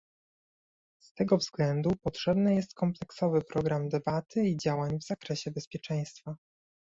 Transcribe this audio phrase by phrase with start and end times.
[1.01, 6.35] Z tego względu potrzebny jest kompleksowy program debaty i działań w zakresie bezpieczeństwa